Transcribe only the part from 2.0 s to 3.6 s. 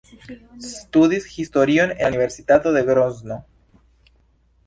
la Universitato de Grozno.